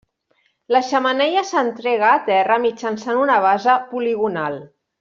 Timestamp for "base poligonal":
3.47-4.59